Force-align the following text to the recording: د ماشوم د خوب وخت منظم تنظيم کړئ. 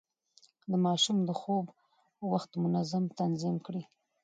د 0.69 0.71
ماشوم 0.85 1.17
د 1.27 1.31
خوب 1.39 1.65
وخت 2.31 2.51
منظم 2.63 3.03
تنظيم 3.19 3.55
کړئ. 3.65 3.83